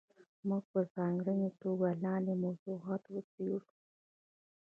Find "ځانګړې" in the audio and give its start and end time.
0.95-1.49